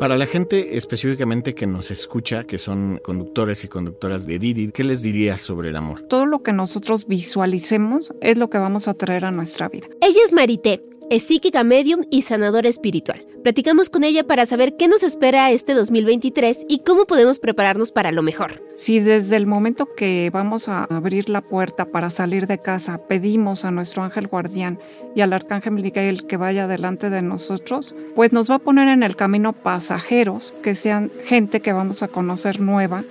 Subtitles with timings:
[0.00, 4.84] Para la gente específicamente que nos escucha, que son conductores y conductoras de Didi, ¿qué
[4.84, 6.02] les dirías sobre el amor?
[6.02, 9.88] Todo lo que nosotros visualicemos es lo que vamos a traer a nuestra vida.
[10.00, 13.24] Ella es Marité, es psíquica medium y sanadora espiritual.
[13.42, 18.12] Platicamos con ella para saber qué nos espera este 2023 y cómo podemos prepararnos para
[18.12, 18.62] lo mejor.
[18.74, 23.64] Si desde el momento que vamos a abrir la puerta para salir de casa pedimos
[23.64, 24.78] a nuestro ángel guardián
[25.14, 29.02] y al arcángel Miguel que vaya delante de nosotros, pues nos va a poner en
[29.02, 33.04] el camino pasajeros que sean gente que vamos a conocer nueva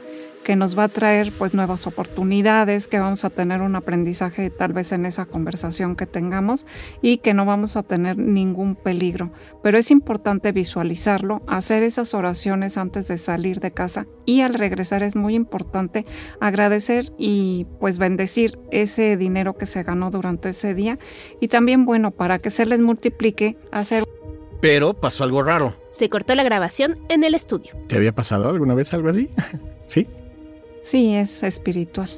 [0.48, 4.72] que nos va a traer pues nuevas oportunidades, que vamos a tener un aprendizaje tal
[4.72, 6.66] vez en esa conversación que tengamos
[7.02, 9.34] y que no vamos a tener ningún peligro.
[9.62, 15.04] Pero es importante visualizarlo, hacer esas oraciones antes de salir de casa y al regresar
[15.04, 16.06] es muy importante
[16.40, 20.98] agradecer y pues bendecir ese dinero que se ganó durante ese día
[21.42, 24.06] y también bueno para que se les multiplique hacer
[24.62, 25.76] pero pasó algo raro.
[25.92, 27.74] Se cortó la grabación en el estudio.
[27.88, 29.30] ¿Te había pasado alguna vez algo así?
[29.88, 30.08] ¿Sí?
[30.90, 32.10] Sí, es espiritual.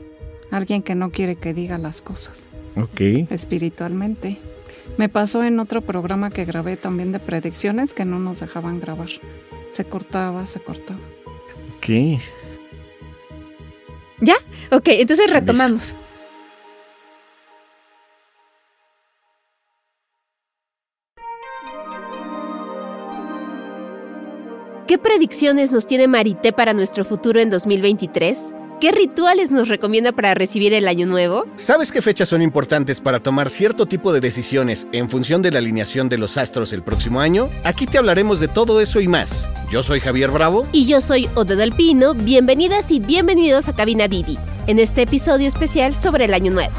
[0.52, 2.42] Alguien que no quiere que diga las cosas.
[2.76, 3.02] Ok.
[3.32, 4.38] Espiritualmente.
[4.96, 9.10] Me pasó en otro programa que grabé también de predicciones que no nos dejaban grabar.
[9.72, 11.00] Se cortaba, se cortaba.
[11.78, 12.22] Ok.
[14.22, 14.36] ¿Ya?
[14.70, 15.96] Ok, entonces retomamos.
[24.90, 28.56] ¿Qué predicciones nos tiene Marité para nuestro futuro en 2023?
[28.82, 31.46] ¿Qué rituales nos recomienda para recibir el año nuevo?
[31.58, 35.60] ¿Sabes qué fechas son importantes para tomar cierto tipo de decisiones en función de la
[35.60, 37.52] alineación de los astros el próximo año?
[37.64, 39.48] Aquí te hablaremos de todo eso y más.
[39.72, 40.66] Yo soy Javier Bravo.
[40.72, 42.16] Y yo soy Ode Alpino.
[42.16, 46.74] Bienvenidas y bienvenidos a Cabina Didi, en este episodio especial sobre el año nuevo.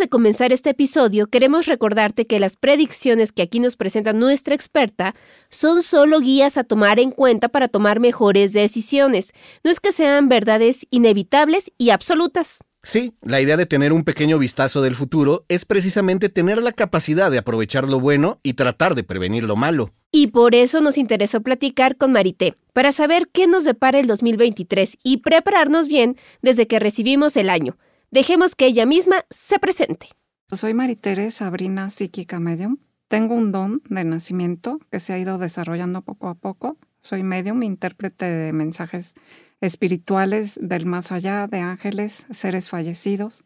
[0.00, 5.14] De comenzar este episodio, queremos recordarte que las predicciones que aquí nos presenta nuestra experta
[5.50, 9.32] son solo guías a tomar en cuenta para tomar mejores decisiones.
[9.62, 12.64] No es que sean verdades inevitables y absolutas.
[12.82, 17.30] Sí, la idea de tener un pequeño vistazo del futuro es precisamente tener la capacidad
[17.30, 19.92] de aprovechar lo bueno y tratar de prevenir lo malo.
[20.10, 24.96] Y por eso nos interesó platicar con Marité, para saber qué nos depara el 2023
[25.04, 27.76] y prepararnos bien desde que recibimos el año.
[28.12, 30.08] Dejemos que ella misma se presente.
[30.50, 32.78] Soy Maritere Sabrina Psíquica Medium.
[33.06, 36.76] Tengo un don de nacimiento que se ha ido desarrollando poco a poco.
[36.98, 39.14] Soy medium, intérprete de mensajes
[39.60, 43.44] espirituales del más allá, de ángeles, seres fallecidos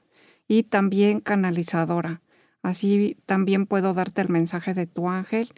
[0.49, 2.23] y también canalizadora.
[2.63, 5.51] Así también puedo darte el mensaje de tu ángel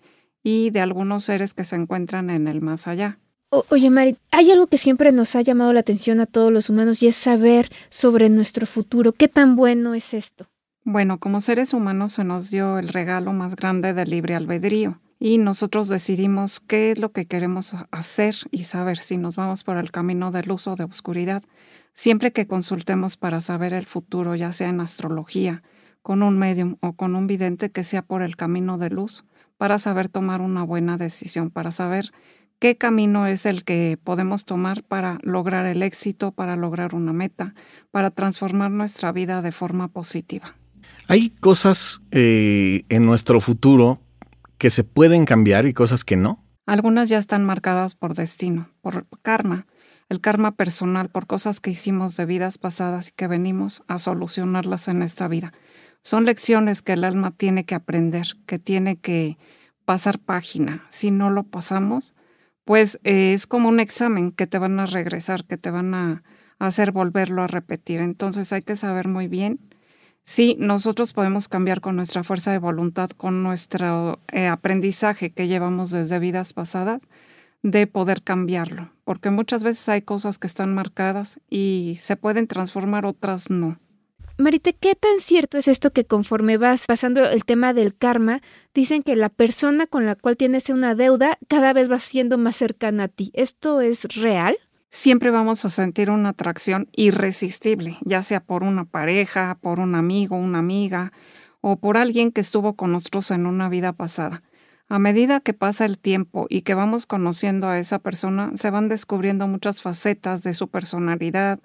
[0.42, 3.20] y de algunos seres que se encuentran en el más allá
[3.50, 7.02] oye, Mari, hay algo que siempre nos ha llamado la atención a todos los humanos
[7.02, 9.12] y es saber sobre nuestro futuro.
[9.12, 10.46] ¿Qué tan bueno es esto?
[10.84, 15.38] Bueno, como seres humanos se nos dio el regalo más grande del libre albedrío y
[15.38, 19.90] nosotros decidimos qué es lo que queremos hacer y saber si nos vamos por el
[19.90, 21.42] camino de luz o de oscuridad.
[21.92, 25.62] Siempre que consultemos para saber el futuro, ya sea en astrología,
[26.02, 29.24] con un medium o con un vidente que sea por el camino de luz,
[29.56, 32.12] para saber tomar una buena decisión, para saber
[32.58, 37.54] qué camino es el que podemos tomar para lograr el éxito, para lograr una meta,
[37.90, 40.54] para transformar nuestra vida de forma positiva.
[41.08, 44.00] Hay cosas eh, en nuestro futuro
[44.58, 46.42] que se pueden cambiar y cosas que no.
[46.66, 49.66] Algunas ya están marcadas por destino, por karma,
[50.08, 54.88] el karma personal, por cosas que hicimos de vidas pasadas y que venimos a solucionarlas
[54.88, 55.52] en esta vida.
[56.02, 59.38] Son lecciones que el alma tiene que aprender, que tiene que
[59.84, 60.84] pasar página.
[60.88, 62.14] Si no lo pasamos,
[62.66, 66.24] pues eh, es como un examen que te van a regresar, que te van a
[66.58, 68.00] hacer volverlo a repetir.
[68.00, 69.60] Entonces hay que saber muy bien
[70.24, 75.92] si nosotros podemos cambiar con nuestra fuerza de voluntad, con nuestro eh, aprendizaje que llevamos
[75.92, 77.00] desde vidas pasadas,
[77.62, 83.06] de poder cambiarlo, porque muchas veces hay cosas que están marcadas y se pueden transformar,
[83.06, 83.78] otras no.
[84.38, 88.42] Marite, ¿qué tan cierto es esto que conforme vas pasando el tema del karma,
[88.74, 92.54] dicen que la persona con la cual tienes una deuda cada vez va siendo más
[92.54, 93.30] cercana a ti?
[93.32, 94.58] ¿Esto es real?
[94.90, 100.36] Siempre vamos a sentir una atracción irresistible, ya sea por una pareja, por un amigo,
[100.36, 101.12] una amiga
[101.62, 104.42] o por alguien que estuvo con nosotros en una vida pasada.
[104.88, 108.88] A medida que pasa el tiempo y que vamos conociendo a esa persona, se van
[108.88, 111.58] descubriendo muchas facetas de su personalidad,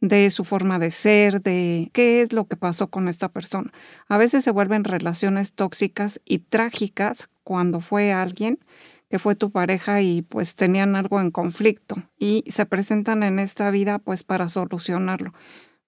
[0.00, 3.72] de su forma de ser, de qué es lo que pasó con esta persona.
[4.06, 8.60] A veces se vuelven relaciones tóxicas y trágicas cuando fue alguien
[9.10, 13.70] que fue tu pareja y pues tenían algo en conflicto y se presentan en esta
[13.72, 15.32] vida pues para solucionarlo.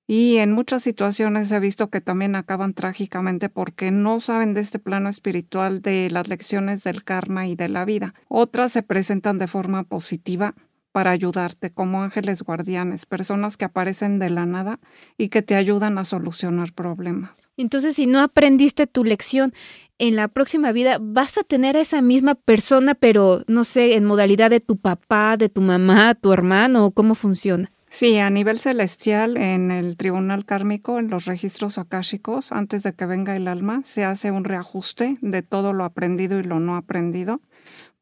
[0.06, 4.78] Y en muchas situaciones he visto que también acaban trágicamente porque no saben de este
[4.78, 8.14] plano espiritual de las lecciones del karma y de la vida.
[8.28, 10.54] Otras se presentan de forma positiva
[10.92, 14.80] para ayudarte como ángeles guardianes, personas que aparecen de la nada
[15.16, 17.48] y que te ayudan a solucionar problemas.
[17.56, 19.52] Entonces, si no aprendiste tu lección,
[19.98, 24.04] en la próxima vida vas a tener a esa misma persona, pero no sé, en
[24.04, 27.70] modalidad de tu papá, de tu mamá, tu hermano, ¿cómo funciona?
[27.92, 33.04] Sí, a nivel celestial, en el tribunal kármico, en los registros akáshicos, antes de que
[33.04, 37.40] venga el alma, se hace un reajuste de todo lo aprendido y lo no aprendido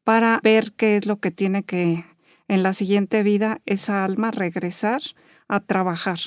[0.03, 2.05] para ver qué es lo que tiene que
[2.47, 5.01] en la siguiente vida esa alma regresar
[5.47, 6.19] a trabajar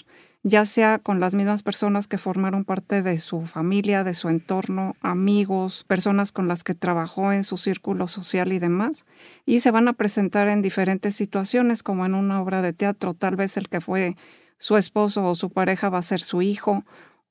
[0.43, 4.97] ya sea con las mismas personas que formaron parte de su familia, de su entorno,
[5.01, 9.07] amigos, personas con las que trabajó en su círculo social y demás,
[9.47, 13.37] y se van a presentar en diferentes situaciones, como en una obra de teatro, tal
[13.37, 14.17] vez el que fue
[14.59, 16.85] su esposo o su pareja va a ser su hijo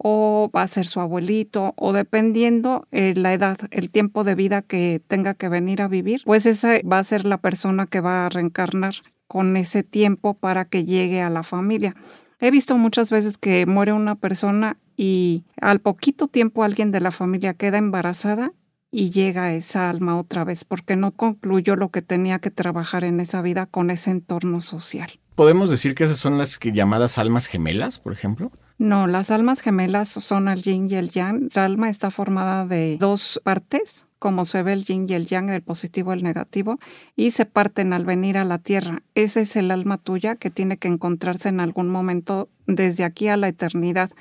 [0.03, 4.63] o va a ser su abuelito, o dependiendo eh, la edad, el tiempo de vida
[4.63, 8.25] que tenga que venir a vivir, pues esa va a ser la persona que va
[8.25, 8.95] a reencarnar
[9.27, 11.95] con ese tiempo para que llegue a la familia.
[12.43, 17.11] He visto muchas veces que muere una persona y al poquito tiempo alguien de la
[17.11, 18.51] familia queda embarazada
[18.89, 23.19] y llega esa alma otra vez porque no concluyó lo que tenía que trabajar en
[23.19, 25.19] esa vida con ese entorno social.
[25.35, 28.51] ¿Podemos decir que esas son las llamadas almas gemelas, por ejemplo?
[28.79, 31.47] No, las almas gemelas son el yin y el yang.
[31.53, 35.49] La alma está formada de dos partes, como se ve el yin y el yang,
[35.49, 36.77] el positivo y el negativo,
[37.15, 39.01] y se parten al venir a la tierra.
[39.15, 43.35] Ese es el alma tuya que tiene que encontrarse en algún momento desde aquí a
[43.35, 44.11] la eternidad.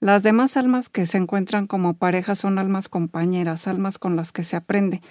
[0.00, 4.44] Las demás almas que se encuentran como pareja son almas compañeras, almas con las que
[4.44, 5.02] se aprende.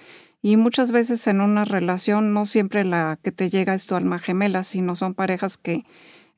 [0.41, 4.17] Y muchas veces en una relación no siempre la que te llega es tu alma
[4.17, 5.85] gemela, sino son parejas que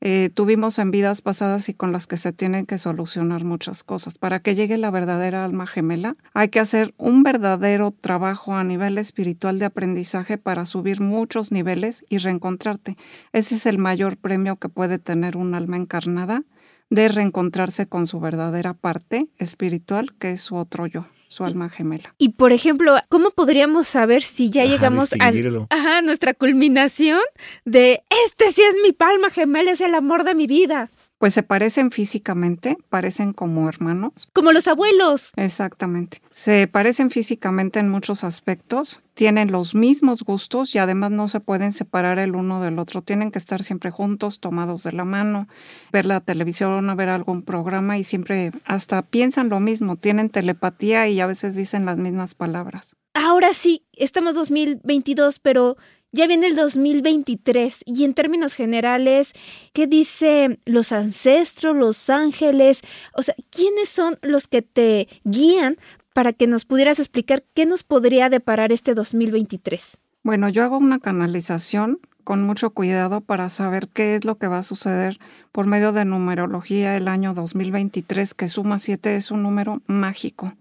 [0.04, 4.18] eh, tuvimos en vidas pasadas y con las que se tienen que solucionar muchas cosas.
[4.18, 8.98] Para que llegue la verdadera alma gemela, hay que hacer un verdadero trabajo a nivel
[8.98, 12.96] espiritual de aprendizaje para subir muchos niveles y reencontrarte.
[13.32, 16.42] Ese es el mayor premio que puede tener un alma encarnada
[16.90, 22.14] de reencontrarse con su verdadera parte espiritual, que es su otro yo su alma gemela.
[22.18, 27.20] Y por ejemplo, ¿cómo podríamos saber si ya llegamos a nuestra culminación
[27.64, 30.90] de este sí es mi palma gemela, es el amor de mi vida?
[31.22, 34.28] Pues se parecen físicamente, parecen como hermanos.
[34.32, 35.30] Como los abuelos.
[35.36, 36.20] Exactamente.
[36.32, 41.72] Se parecen físicamente en muchos aspectos, tienen los mismos gustos y además no se pueden
[41.72, 43.02] separar el uno del otro.
[43.02, 45.46] Tienen que estar siempre juntos, tomados de la mano,
[45.92, 51.06] ver la televisión o ver algún programa y siempre hasta piensan lo mismo, tienen telepatía
[51.06, 52.96] y a veces dicen las mismas palabras.
[53.14, 55.76] Ahora sí, estamos 2022, pero
[56.12, 59.32] ya viene el 2023 y en términos generales,
[59.72, 62.82] ¿qué dice los ancestros, los ángeles?
[63.14, 65.76] O sea, ¿quiénes son los que te guían
[66.12, 69.98] para que nos pudieras explicar qué nos podría deparar este 2023?
[70.22, 74.58] Bueno, yo hago una canalización con mucho cuidado para saber qué es lo que va
[74.58, 75.18] a suceder
[75.50, 80.54] por medio de numerología el año 2023, que suma 7 es un número mágico,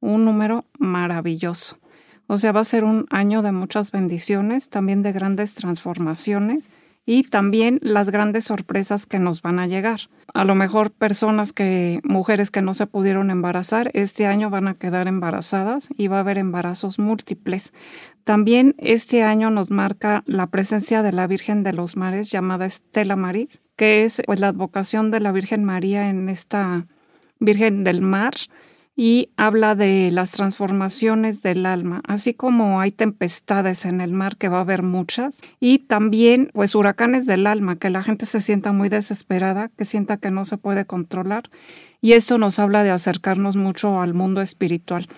[0.00, 1.78] un número maravilloso.
[2.32, 6.62] O sea, va a ser un año de muchas bendiciones, también de grandes transformaciones
[7.04, 9.98] y también las grandes sorpresas que nos van a llegar.
[10.32, 14.74] A lo mejor personas que, mujeres que no se pudieron embarazar, este año van a
[14.74, 17.72] quedar embarazadas y va a haber embarazos múltiples.
[18.22, 23.16] También este año nos marca la presencia de la Virgen de los Mares llamada Estela
[23.16, 26.86] Maris, que es pues la advocación de la Virgen María en esta
[27.40, 28.34] Virgen del Mar
[29.02, 34.50] y habla de las transformaciones del alma, así como hay tempestades en el mar, que
[34.50, 38.72] va a haber muchas, y también pues huracanes del alma, que la gente se sienta
[38.72, 41.44] muy desesperada, que sienta que no se puede controlar,
[42.02, 45.08] y esto nos habla de acercarnos mucho al mundo espiritual.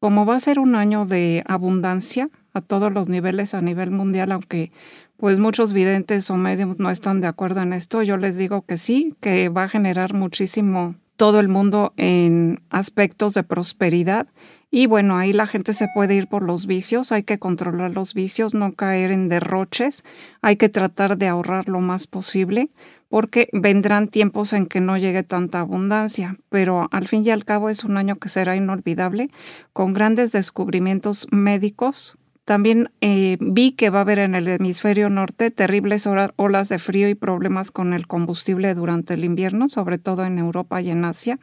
[0.00, 4.32] Como va a ser un año de abundancia a todos los niveles a nivel mundial,
[4.32, 4.72] aunque
[5.18, 8.78] pues muchos videntes o medios no están de acuerdo en esto, yo les digo que
[8.78, 14.28] sí, que va a generar muchísimo todo el mundo en aspectos de prosperidad.
[14.70, 18.14] Y bueno, ahí la gente se puede ir por los vicios, hay que controlar los
[18.14, 20.04] vicios, no caer en derroches,
[20.42, 22.70] hay que tratar de ahorrar lo más posible,
[23.08, 27.70] porque vendrán tiempos en que no llegue tanta abundancia, pero al fin y al cabo
[27.70, 29.30] es un año que será inolvidable,
[29.72, 35.50] con grandes descubrimientos médicos, también eh, vi que va a haber en el hemisferio norte
[35.50, 40.38] terribles olas de frío y problemas con el combustible durante el invierno, sobre todo en
[40.38, 41.40] Europa y en Asia.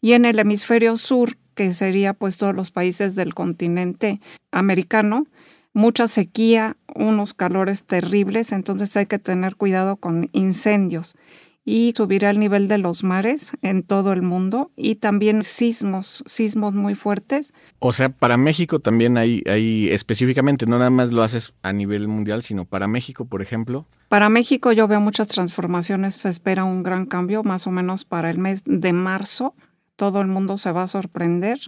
[0.00, 5.28] Y en el hemisferio sur, que sería pues todos los países del continente americano,
[5.72, 11.14] mucha sequía, unos calores terribles, entonces hay que tener cuidado con incendios.
[11.72, 16.74] Y subirá el nivel de los mares en todo el mundo y también sismos, sismos
[16.74, 17.54] muy fuertes.
[17.78, 22.08] O sea, para México también hay, hay específicamente, no nada más lo haces a nivel
[22.08, 23.86] mundial, sino para México, por ejemplo.
[24.08, 28.30] Para México yo veo muchas transformaciones, se espera un gran cambio, más o menos para
[28.30, 29.54] el mes de marzo.
[29.94, 31.60] Todo el mundo se va a sorprender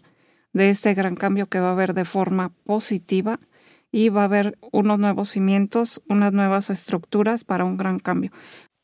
[0.52, 3.38] de este gran cambio que va a haber de forma positiva
[3.92, 8.32] y va a haber unos nuevos cimientos, unas nuevas estructuras para un gran cambio.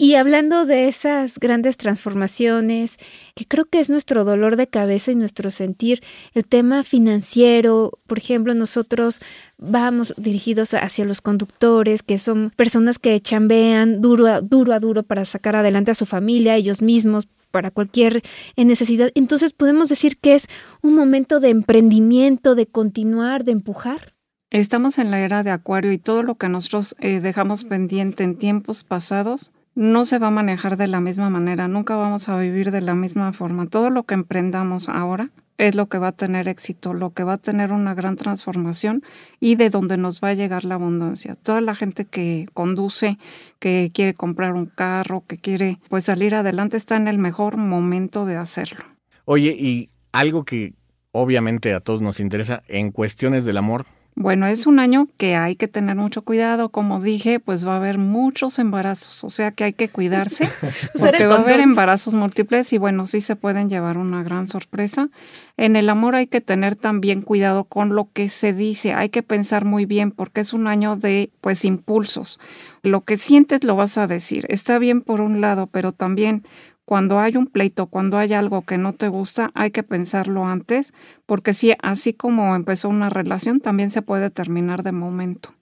[0.01, 2.99] Y hablando de esas grandes transformaciones,
[3.35, 8.19] que creo que es nuestro dolor de cabeza y nuestro sentir, el tema financiero, por
[8.19, 9.21] ejemplo, nosotros
[9.57, 15.03] vamos dirigidos hacia los conductores, que son personas que chambean duro a duro, a duro
[15.03, 18.23] para sacar adelante a su familia, ellos mismos, para cualquier
[18.57, 19.11] necesidad.
[19.17, 20.47] Entonces podemos decir que es
[20.81, 24.15] un momento de emprendimiento, de continuar, de empujar.
[24.51, 28.37] Estamos en la era de Acuario y todo lo que nosotros eh, dejamos pendiente en
[28.37, 32.73] tiempos pasados no se va a manejar de la misma manera, nunca vamos a vivir
[32.73, 33.67] de la misma forma.
[33.67, 37.35] Todo lo que emprendamos ahora es lo que va a tener éxito, lo que va
[37.35, 39.05] a tener una gran transformación
[39.39, 41.37] y de donde nos va a llegar la abundancia.
[41.37, 43.19] Toda la gente que conduce,
[43.61, 48.27] que quiere comprar un carro, que quiere pues salir adelante está en el mejor momento
[48.27, 48.85] de hacerlo.
[49.27, 50.75] Oye, y algo que
[51.13, 53.87] obviamente a todos nos interesa en cuestiones del amor,
[54.21, 56.71] bueno, es un año que hay que tener mucho cuidado.
[56.71, 60.49] Como dije, pues va a haber muchos embarazos, o sea que hay que cuidarse
[61.01, 65.09] porque va a haber embarazos múltiples y bueno, sí se pueden llevar una gran sorpresa.
[65.57, 69.23] En el amor hay que tener también cuidado con lo que se dice, hay que
[69.23, 72.41] pensar muy bien porque es un año de pues impulsos.
[72.83, 74.47] Lo que sientes lo vas a decir.
[74.49, 76.43] Está bien por un lado, pero también
[76.89, 80.95] cuando hay un pleito, cuando hay algo que no te gusta, hay que pensarlo antes,
[81.27, 85.55] porque si así como empezó una relación, también se puede terminar de momento.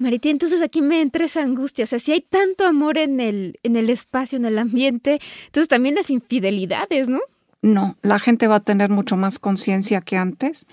[0.00, 3.60] Mariti, entonces aquí me entra esa angustia, o sea, si hay tanto amor en el,
[3.62, 7.20] en el espacio, en el ambiente, entonces también las infidelidades, ¿no?
[7.62, 10.66] No, la gente va a tener mucho más conciencia que antes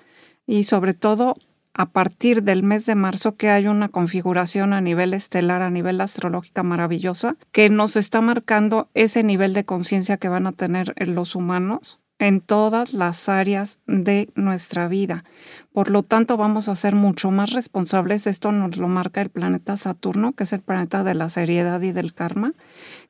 [0.48, 1.36] y sobre todo
[1.74, 6.02] a partir del mes de marzo que hay una configuración a nivel estelar, a nivel
[6.02, 11.36] astrológica maravillosa, que nos está marcando ese nivel de conciencia que van a tener los
[11.36, 15.26] humanos en todas las áreas de nuestra vida.
[15.74, 18.28] Por lo tanto, vamos a ser mucho más responsables.
[18.28, 21.92] Esto nos lo marca el planeta Saturno, que es el planeta de la seriedad y
[21.92, 22.54] del karma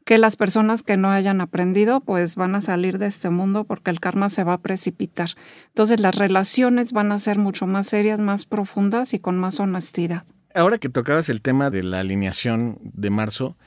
[0.05, 3.91] que las personas que no hayan aprendido pues van a salir de este mundo porque
[3.91, 5.31] el karma se va a precipitar.
[5.67, 10.25] Entonces las relaciones van a ser mucho más serias, más profundas y con más honestidad.
[10.53, 13.57] Ahora que tocabas el tema de la alineación de marzo,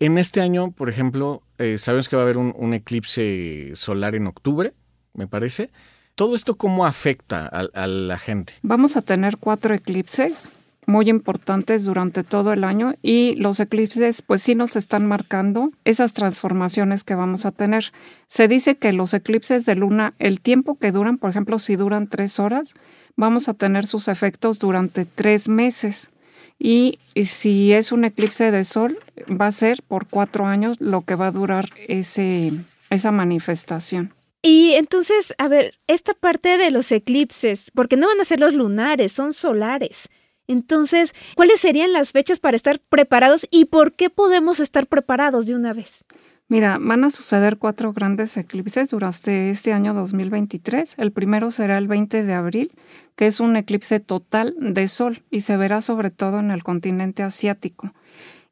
[0.00, 4.26] en este año, por ejemplo, eh, sabemos que va a haber un, eclipse solar en
[4.26, 4.72] octubre,
[5.14, 5.70] me parece.
[6.16, 8.54] ¿Todo esto cómo afecta a la gente?
[8.62, 10.50] Vamos a tener cuatro eclipses
[10.86, 16.12] muy importantes durante todo el año y los eclipses pues sí nos están marcando esas
[16.12, 17.92] transformaciones que vamos a tener.
[18.26, 22.08] Se dice que los eclipses de luna, el tiempo que duran, por ejemplo, si duran
[22.08, 22.74] tres horas,
[23.16, 26.10] vamos a tener sus efectos durante tres meses.
[26.58, 28.96] Y, si es un eclipse de sol,
[29.28, 32.52] va a ser por cuatro años lo que va a durar ese,
[32.88, 34.14] esa manifestación.
[34.42, 38.54] Y entonces, a ver, esta parte de los eclipses, porque no van a ser los
[38.54, 40.08] lunares, son solares.
[40.46, 45.54] Entonces, ¿cuáles serían las fechas para estar preparados y por qué podemos estar preparados de
[45.54, 46.04] una vez?
[46.48, 50.98] Mira, van a suceder cuatro grandes eclipses durante este año 2023.
[50.98, 52.72] El primero será el 20 de abril,
[53.16, 57.22] que es un eclipse total de sol y se verá sobre todo en el continente
[57.22, 57.94] asiático.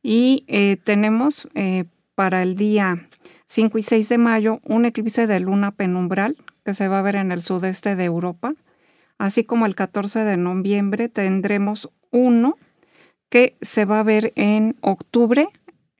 [0.02, 3.06] Y eh, tenemos eh, para el día
[3.48, 7.16] 5 y 6 de mayo un eclipse de luna penumbral que se va a ver
[7.16, 8.54] en el sudeste de Europa
[9.20, 12.56] así como el 14 de noviembre tendremos uno
[13.28, 15.50] que se va a ver en octubre.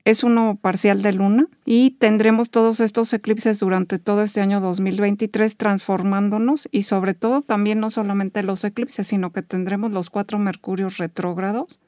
[0.03, 5.55] Es uno parcial de luna y tendremos todos estos eclipses durante todo este año 2023
[5.55, 10.97] transformándonos y sobre todo también no solamente los eclipses, sino que tendremos los cuatro mercurios
[10.97, 11.79] retrógrados,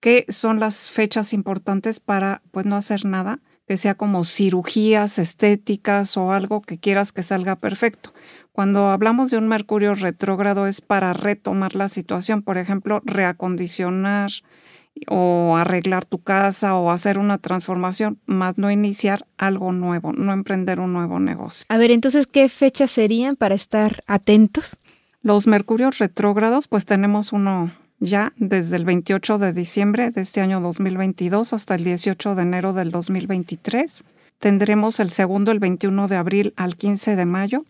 [0.00, 6.16] que son las fechas importantes para pues no hacer nada, que sea como cirugías estéticas
[6.16, 8.14] o algo que quieras que salga perfecto.
[8.60, 14.30] Cuando hablamos de un Mercurio retrógrado es para retomar la situación, por ejemplo, reacondicionar
[15.08, 20.78] o arreglar tu casa o hacer una transformación, más no iniciar algo nuevo, no emprender
[20.78, 21.64] un nuevo negocio.
[21.70, 24.78] A ver, entonces, ¿qué fechas serían para estar atentos?
[25.22, 30.60] Los Mercurios retrógrados, pues tenemos uno ya desde el 28 de diciembre de este año
[30.60, 34.04] 2022 hasta el 18 de enero del 2023.
[34.38, 37.64] Tendremos el segundo el 21 de abril al 15 de mayo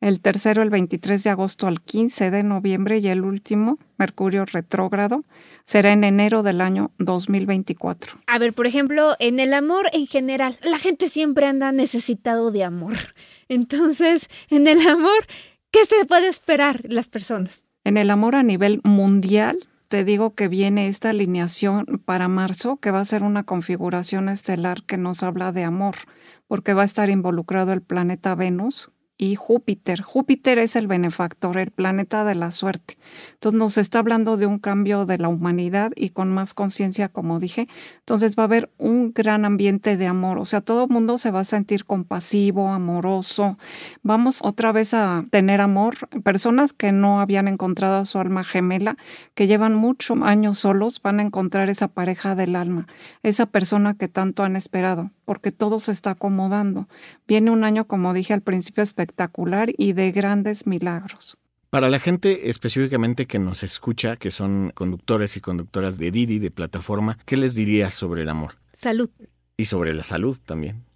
[0.00, 5.24] el tercero el 23 de agosto al 15 de noviembre y el último, Mercurio retrógrado,
[5.64, 8.20] será en enero del año 2024.
[8.26, 12.64] A ver, por ejemplo, en el amor en general, la gente siempre anda necesitado de
[12.64, 12.96] amor.
[13.48, 15.26] Entonces, en el amor,
[15.70, 17.64] ¿qué se puede esperar las personas?
[17.84, 22.90] En el amor a nivel mundial, te digo que viene esta alineación para marzo, que
[22.90, 25.96] va a ser una configuración estelar que nos habla de amor,
[26.46, 30.00] porque va a estar involucrado el planeta Venus, y Júpiter.
[30.00, 32.96] Júpiter es el benefactor, el planeta de la suerte.
[33.34, 37.40] Entonces nos está hablando de un cambio de la humanidad y con más conciencia, como
[37.40, 37.68] dije.
[37.98, 40.38] Entonces va a haber un gran ambiente de amor.
[40.38, 43.58] O sea, todo el mundo se va a sentir compasivo, amoroso.
[44.02, 45.96] Vamos otra vez a tener amor.
[46.22, 48.96] Personas que no habían encontrado a su alma gemela,
[49.34, 52.86] que llevan muchos años solos, van a encontrar esa pareja del alma,
[53.24, 56.88] esa persona que tanto han esperado porque todo se está acomodando.
[57.26, 61.36] Viene un año, como dije al principio, espectacular y de grandes milagros.
[61.68, 66.50] Para la gente específicamente que nos escucha, que son conductores y conductoras de Didi, de
[66.50, 68.54] plataforma, ¿qué les dirías sobre el amor?
[68.72, 69.10] Salud.
[69.58, 70.87] Y sobre la salud también.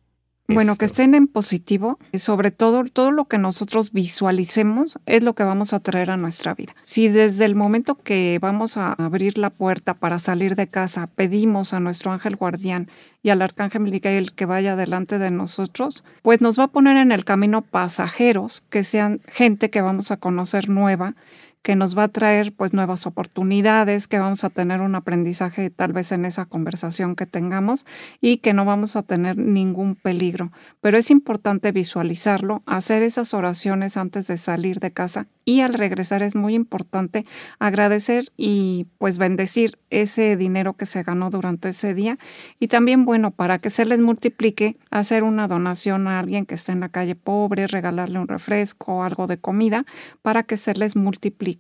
[0.49, 5.44] Bueno, que estén en positivo, sobre todo todo lo que nosotros visualicemos es lo que
[5.44, 6.75] vamos a traer a nuestra vida.
[6.82, 11.72] Si desde el momento que vamos a abrir la puerta para salir de casa pedimos
[11.72, 12.90] a nuestro ángel guardián
[13.22, 17.12] y al arcángel Miguel que vaya delante de nosotros, pues nos va a poner en
[17.12, 21.14] el camino pasajeros, que sean gente que vamos a conocer nueva,
[21.62, 25.92] que nos va a traer pues nuevas oportunidades, que vamos a tener un aprendizaje tal
[25.92, 27.87] vez en esa conversación que tengamos
[28.21, 30.50] y que no vamos a tener ningún peligro.
[30.81, 36.23] Pero es importante visualizarlo, hacer esas oraciones antes de salir de casa y al regresar
[36.23, 37.26] es muy importante
[37.59, 42.19] agradecer y pues bendecir ese dinero que se ganó durante ese día
[42.61, 46.73] y también bueno para que se les multiplique hacer una donación a alguien que esté
[46.73, 49.85] en la calle pobre, regalarle un refresco, algo de comida
[50.23, 51.51] para que se les multiplique.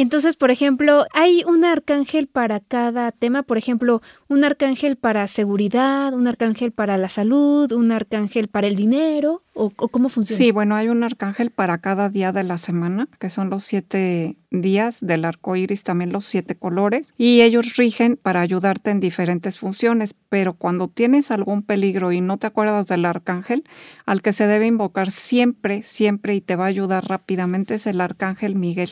[0.00, 6.14] Entonces, por ejemplo, hay un arcángel para cada tema, por ejemplo, un arcángel para seguridad,
[6.14, 10.38] un arcángel para la salud, un arcángel para el dinero, o, cómo funciona.
[10.38, 14.36] Sí, bueno, hay un arcángel para cada día de la semana, que son los siete
[14.52, 19.58] días del arco iris, también los siete colores, y ellos rigen para ayudarte en diferentes
[19.58, 20.14] funciones.
[20.28, 23.64] Pero cuando tienes algún peligro y no te acuerdas del arcángel,
[24.06, 28.00] al que se debe invocar siempre, siempre y te va a ayudar rápidamente es el
[28.00, 28.90] arcángel Miguel.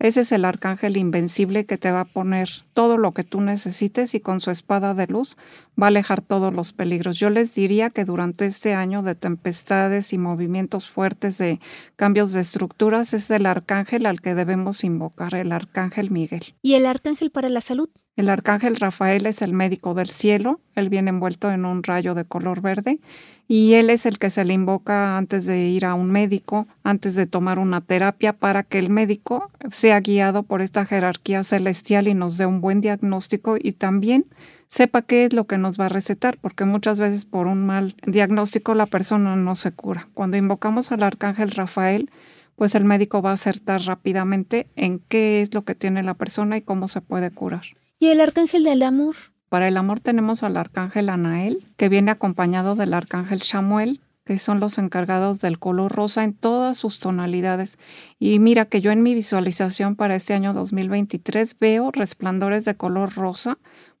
[0.00, 4.14] Ese es el arcángel invencible que te va a poner todo lo que tú necesites
[4.14, 5.36] y con su espada de luz
[5.80, 7.18] va a alejar todos los peligros.
[7.18, 11.60] Yo les diría que durante este año de tempestades y movimientos fuertes de
[11.96, 16.54] cambios de estructuras es el arcángel al que debemos invocar, el arcángel Miguel.
[16.60, 17.88] ¿Y el arcángel para la salud?
[18.16, 22.24] El arcángel Rafael es el médico del cielo, él viene envuelto en un rayo de
[22.24, 23.00] color verde
[23.48, 27.16] y él es el que se le invoca antes de ir a un médico, antes
[27.16, 32.14] de tomar una terapia, para que el médico sea guiado por esta jerarquía celestial y
[32.14, 34.26] nos dé un buen diagnóstico y también
[34.68, 37.96] sepa qué es lo que nos va a recetar, porque muchas veces por un mal
[38.06, 40.08] diagnóstico la persona no se cura.
[40.14, 42.08] Cuando invocamos al arcángel Rafael,
[42.54, 46.56] pues el médico va a acertar rápidamente en qué es lo que tiene la persona
[46.56, 47.64] y cómo se puede curar.
[48.04, 49.16] ¿Y el arcángel del amor?
[49.48, 54.60] Para el amor tenemos al arcángel Anael, que viene acompañado del arcángel Samuel, que son
[54.60, 57.78] los encargados del color rosa en todas sus tonalidades.
[58.18, 63.14] Y mira que yo en mi visualización para este año 2023 veo resplandores de color
[63.14, 63.56] rosa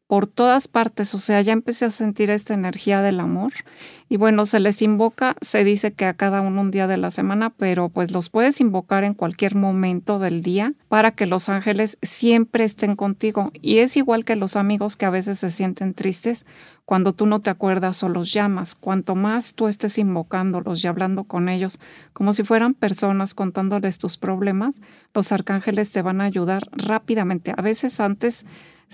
[0.06, 3.52] por todas partes, o sea, ya empecé a sentir esta energía del amor.
[4.08, 7.10] Y bueno, se les invoca, se dice que a cada uno un día de la
[7.10, 11.96] semana, pero pues los puedes invocar en cualquier momento del día para que los ángeles
[12.02, 13.50] siempre estén contigo.
[13.62, 16.44] Y es igual que los amigos que a veces se sienten tristes
[16.84, 18.74] cuando tú no te acuerdas o los llamas.
[18.74, 21.80] Cuanto más tú estés invocándolos y hablando con ellos
[22.12, 24.80] como si fueran personas contándoles tus problemas,
[25.14, 27.54] los arcángeles te van a ayudar rápidamente.
[27.56, 28.44] A veces antes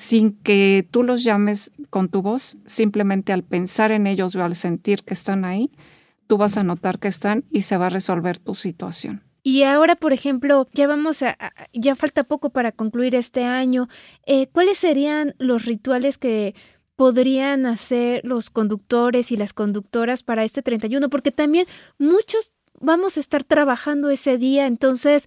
[0.00, 4.54] sin que tú los llames con tu voz, simplemente al pensar en ellos o al
[4.54, 5.70] sentir que están ahí,
[6.26, 9.22] tú vas a notar que están y se va a resolver tu situación.
[9.42, 11.36] Y ahora, por ejemplo, ya vamos a,
[11.74, 13.88] ya falta poco para concluir este año.
[14.24, 16.54] Eh, ¿Cuáles serían los rituales que
[16.96, 21.10] podrían hacer los conductores y las conductoras para este 31?
[21.10, 21.66] Porque también
[21.98, 25.26] muchos vamos a estar trabajando ese día, entonces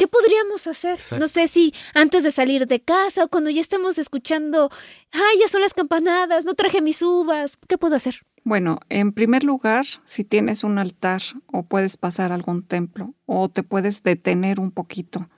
[0.00, 0.98] ¿Qué podríamos hacer?
[1.18, 4.70] No sé si antes de salir de casa o cuando ya estamos escuchando,
[5.12, 8.22] ay, ya son las campanadas, no traje mis uvas, ¿qué puedo hacer?
[8.42, 11.20] Bueno, en primer lugar, si tienes un altar
[11.52, 15.28] o puedes pasar a algún templo o te puedes detener un poquito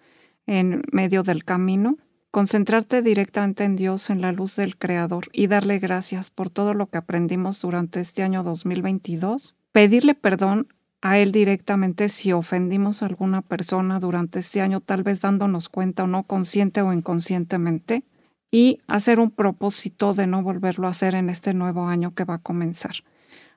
[0.46, 1.98] en medio del camino,
[2.30, 6.86] concentrarte directamente en Dios, en la luz del Creador y darle gracias por todo lo
[6.88, 10.68] que aprendimos durante este año 2022, pedirle perdón
[11.02, 16.04] a Él directamente si ofendimos a alguna persona durante este año, tal vez dándonos cuenta
[16.04, 18.04] o no, consciente o inconscientemente,
[18.52, 22.34] y hacer un propósito de no volverlo a hacer en este nuevo año que va
[22.34, 22.92] a comenzar.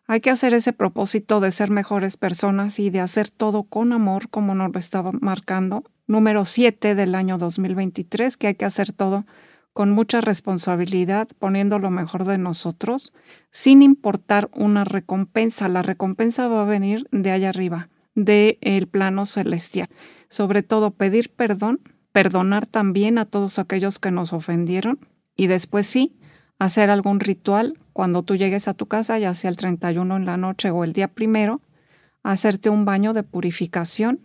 [0.07, 4.29] Hay que hacer ese propósito de ser mejores personas y de hacer todo con amor,
[4.29, 5.83] como nos lo estaba marcando.
[6.07, 9.25] Número 7 del año 2023, que hay que hacer todo
[9.75, 13.11] con mucha responsabilidad, poniendo lo mejor de nosotros,
[13.51, 15.67] sin importar una recompensa.
[15.67, 19.89] La recompensa va a venir de allá arriba, del el plano celestial.
[20.29, 21.81] Sobre todo pedir perdón,
[22.13, 24.97] perdonar también a todos aquellos que nos ofendieron
[25.35, 26.15] y después sí,
[26.57, 30.37] hacer algún ritual cuando tú llegues a tu casa, ya sea el 31 en la
[30.37, 31.59] noche o el día primero,
[32.23, 34.21] hacerte un baño de purificación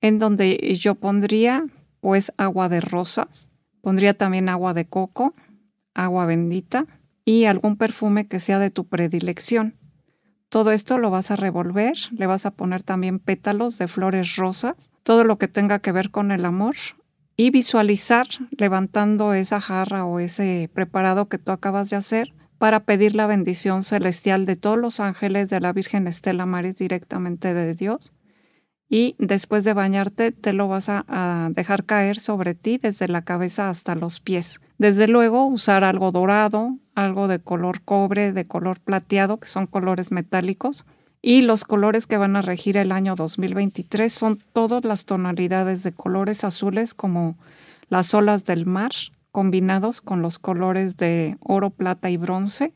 [0.00, 1.66] en donde yo pondría
[2.00, 3.49] pues agua de rosas,
[3.80, 5.34] Pondría también agua de coco,
[5.94, 6.86] agua bendita
[7.24, 9.76] y algún perfume que sea de tu predilección.
[10.48, 14.74] Todo esto lo vas a revolver, le vas a poner también pétalos de flores rosas,
[15.02, 16.74] todo lo que tenga que ver con el amor
[17.36, 23.14] y visualizar levantando esa jarra o ese preparado que tú acabas de hacer para pedir
[23.14, 28.12] la bendición celestial de todos los ángeles de la Virgen Estela Maris directamente de Dios
[28.92, 33.70] y después de bañarte te lo vas a, dejar caer sobre ti desde la cabeza
[33.70, 34.60] hasta los pies.
[34.78, 40.10] Desde luego usar algo dorado, algo de color cobre, de color plateado, que son colores
[40.10, 40.86] metálicos.
[41.22, 45.92] Y los colores que van a regir el año 2023 son todas las tonalidades de
[45.92, 47.36] colores azules como
[47.90, 48.90] las olas del mar,
[49.30, 52.72] combinados con los colores de oro, plata y bronce.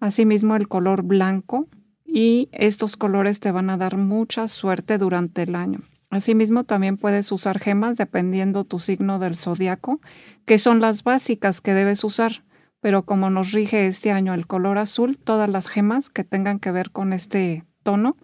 [0.00, 1.68] Asimismo el color blanco,
[2.08, 5.80] y estos colores te van a dar mucha suerte durante el año.
[6.10, 10.00] Asimismo, también puedes usar gemas dependiendo tu signo del zodiaco,
[10.46, 12.44] que son las básicas que debes usar.
[12.80, 16.70] Pero como nos rige este año el color azul, todas las gemas que tengan que
[16.70, 18.16] ver con este tono,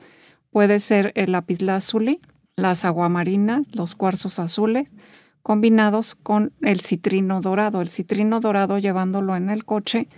[0.50, 2.20] puede ser el lapislázuli,
[2.56, 4.90] las aguamarinas, los cuarzos azules,
[5.42, 7.82] combinados con el citrino dorado.
[7.82, 10.08] El citrino dorado llevándolo en el coche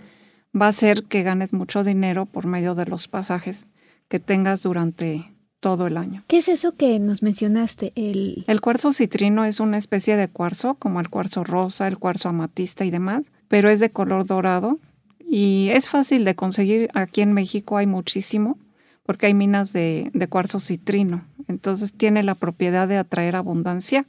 [0.59, 3.67] va a hacer que ganes mucho dinero por medio de los pasajes
[4.07, 6.23] que tengas durante todo el año.
[6.27, 7.91] ¿Qué es eso que nos mencionaste?
[7.95, 8.45] El...
[8.47, 12.85] el cuarzo citrino es una especie de cuarzo, como el cuarzo rosa, el cuarzo amatista
[12.85, 14.79] y demás, pero es de color dorado
[15.19, 16.89] y es fácil de conseguir.
[16.93, 18.57] Aquí en México hay muchísimo
[19.03, 21.25] porque hay minas de, de cuarzo citrino.
[21.47, 24.05] Entonces tiene la propiedad de atraer abundancia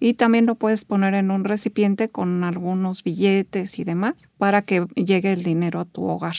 [0.00, 4.86] y también lo puedes poner en un recipiente con algunos billetes y demás para que
[4.94, 6.36] llegue el dinero a tu hogar.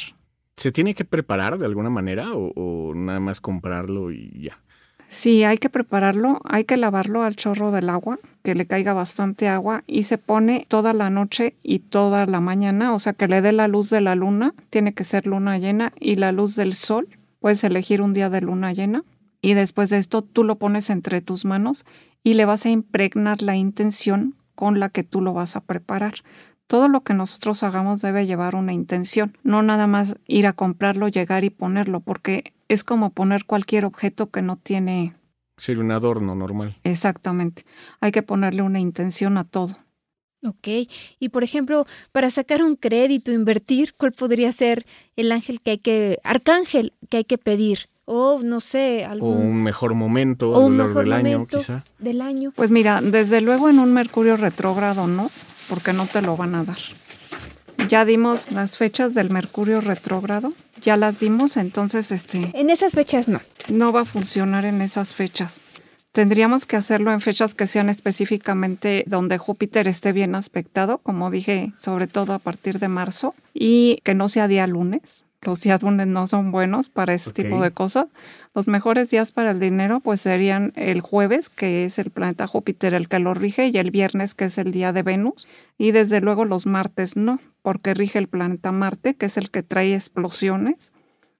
[0.57, 4.59] ¿Se tiene que preparar de alguna manera o, nada más comprarlo y ya?
[5.07, 9.47] Sí, hay que prepararlo, hay que lavarlo al chorro del agua, que le caiga bastante
[9.47, 13.41] agua y se pone toda la noche y toda la mañana, o sea que le
[13.41, 16.75] dé la luz de la luna, tiene que ser luna llena y la luz del
[16.75, 17.07] sol,
[17.39, 19.03] puedes elegir un día de luna llena
[19.41, 21.85] y después de esto tú lo pones entre tus manos
[22.23, 26.15] y le vas a impregnar la intención con la que tú lo vas a preparar.
[26.67, 31.07] Todo lo que nosotros hagamos debe llevar una intención, no nada más ir a comprarlo,
[31.07, 35.15] llegar y ponerlo, porque es como poner cualquier objeto que no tiene...
[35.57, 36.77] Ser un adorno normal.
[36.83, 37.65] Exactamente.
[38.01, 39.77] Hay que ponerle una intención a todo.
[40.45, 40.67] Ok,
[41.19, 44.85] y por ejemplo, para sacar un crédito, invertir, ¿cuál podría ser
[45.17, 47.89] el ángel que hay que, arcángel que hay que pedir?
[48.11, 49.29] O no sé, algún...
[49.29, 51.83] O un mejor momento a lo largo del año, quizá.
[51.99, 52.51] Del año.
[52.55, 55.29] Pues mira, desde luego en un Mercurio retrógrado no,
[55.69, 56.79] porque no te lo van a dar.
[57.87, 62.49] Ya dimos las fechas del Mercurio retrógrado, ya las dimos, entonces este...
[62.55, 63.41] En esas fechas no.
[63.69, 65.61] No va a funcionar en esas fechas.
[66.11, 71.73] Tendríamos que hacerlo en fechas que sean específicamente donde Júpiter esté bien aspectado, como dije,
[71.77, 76.07] sobre todo a partir de marzo, y que no sea día lunes, los días lunes
[76.07, 78.07] no son buenos para ese tipo de cosas.
[78.53, 82.93] Los mejores días para el dinero pues serían el jueves, que es el planeta Júpiter
[82.93, 85.47] el que lo rige, y el viernes, que es el día de Venus,
[85.77, 89.63] y desde luego los martes no, porque rige el planeta Marte, que es el que
[89.63, 90.91] trae explosiones,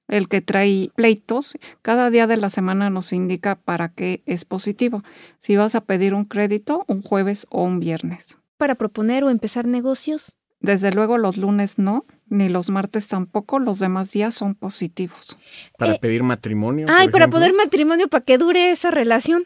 [0.08, 1.58] el que trae pleitos.
[1.82, 5.04] Cada día de la semana nos indica para qué es positivo.
[5.40, 8.38] Si vas a pedir un crédito, un jueves o un viernes.
[8.58, 10.36] Para proponer o empezar negocios.
[10.62, 15.38] Desde luego los lunes no, ni los martes tampoco, los demás días son positivos.
[15.78, 16.88] ¿Para eh, pedir matrimonio?
[16.90, 19.44] Ay, para poder matrimonio, para que dure esa relación.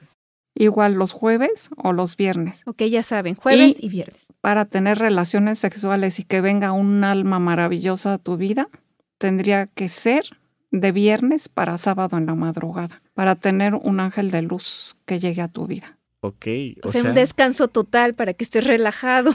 [0.55, 2.61] Igual los jueves o los viernes.
[2.65, 4.21] Ok, ya saben, jueves y, viernes.
[4.39, 8.69] Para tener relaciones sexuales y que venga un alma maravillosa a tu vida,
[9.17, 10.25] tendría que ser
[10.69, 15.41] de viernes para sábado en la madrugada, para tener un ángel de luz que llegue
[15.41, 15.97] a tu vida.
[16.19, 16.45] Ok.
[16.83, 19.33] O, sea, un descanso total para que estés relajado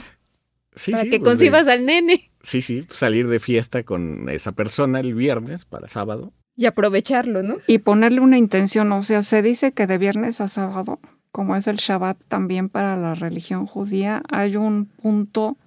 [0.91, 2.28] para que pues, concibas al nene.
[2.41, 6.33] Sí, sí, salir de fiesta con esa persona el viernes para sábado.
[6.55, 7.57] Y aprovecharlo, ¿no?
[7.67, 10.99] Y ponerle una intención, o sea, se dice que de viernes a sábado,
[11.31, 15.57] como es el Shabbat también para la religión judía, hay un punto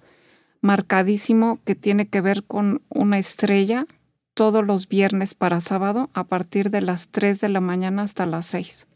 [0.61, 3.85] marcadísimo que tiene que ver con una estrella
[4.33, 8.45] todos los viernes para sábado a partir de las 3 de la mañana hasta las
[8.47, 8.87] 6.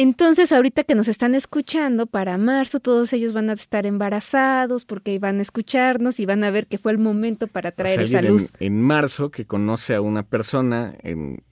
[0.00, 5.18] Entonces, ahorita que nos están escuchando, para marzo todos ellos van a estar embarazados porque
[5.18, 8.52] van a escucharnos y van a ver que fue el momento para traer esa luz.
[8.60, 11.42] En, en, marzo que conoce a una persona en,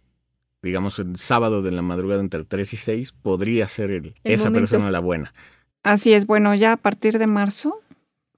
[0.62, 4.92] digamos, el sábado de la madrugada entre 3 y 6, podría ser el, esa persona
[4.92, 5.34] la buena.
[5.82, 7.80] Así es, bueno, ya a partir de marzo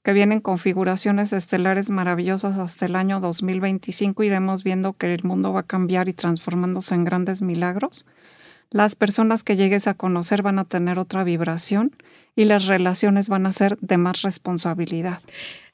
[0.03, 5.61] que vienen configuraciones estelares maravillosas hasta el año 2025, iremos viendo que el mundo va
[5.61, 8.07] a cambiar y transformándose en grandes milagros.
[8.71, 11.97] Las personas que llegues a conocer van a tener otra vibración
[12.37, 15.21] y las relaciones van a ser de más responsabilidad.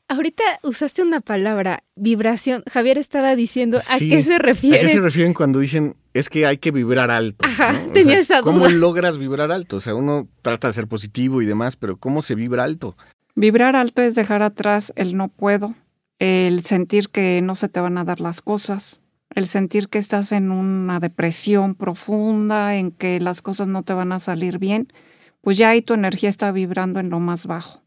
[0.06, 2.62] Ahorita usaste una palabra, vibración.
[2.70, 4.78] Javier estaba diciendo, ¿a qué se refiere?
[4.78, 7.44] ¿A qué se refieren cuando dicen es que hay que vibrar alto?
[7.44, 8.52] Ajá, tenía esa duda.
[8.52, 9.76] ¿Cómo logras vibrar alto?
[9.76, 12.96] O sea, uno trata de ser positivo y demás, pero ¿cómo se vibra alto?
[13.34, 15.74] Vibrar alto es dejar atrás el no puedo,
[16.18, 19.00] el sentir que no se te van a dar las cosas,
[19.34, 24.12] el sentir que estás en una depresión profunda, en que las cosas no te van
[24.12, 24.92] a salir bien,
[25.40, 27.82] pues ya ahí tu energía está vibrando en lo más bajo.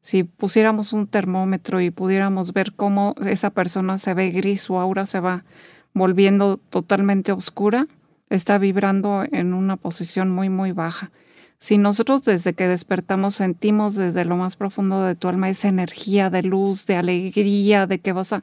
[0.00, 5.06] Si pusiéramos un termómetro y pudiéramos ver cómo esa persona se ve gris, su aura
[5.06, 5.44] se va
[5.94, 7.86] volviendo totalmente oscura,
[8.30, 11.10] está vibrando en una posición muy, muy baja.
[11.58, 16.28] Si nosotros desde que despertamos sentimos desde lo más profundo de tu alma esa energía
[16.28, 18.42] de luz, de alegría, de que vas a,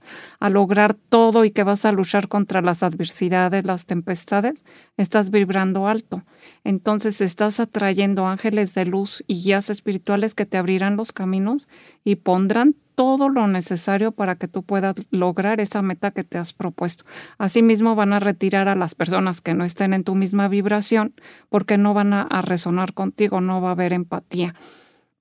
[0.49, 4.63] lograr todo y que vas a luchar contra las adversidades, las tempestades,
[4.97, 6.23] estás vibrando alto.
[6.63, 11.67] Entonces estás atrayendo ángeles de luz y guías espirituales que te abrirán los caminos
[12.03, 16.53] y pondrán todo lo necesario para que tú puedas lograr esa meta que te has
[16.53, 17.03] propuesto.
[17.39, 21.15] Asimismo, van a retirar a las personas que no estén en tu misma vibración
[21.49, 24.53] porque no van a, resonar contigo, no va a haber empatía.